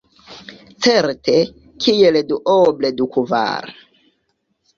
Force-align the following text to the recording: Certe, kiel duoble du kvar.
Certe, 0.85 1.35
kiel 1.85 2.17
duoble 2.33 2.93
du 3.03 3.09
kvar. 3.19 3.71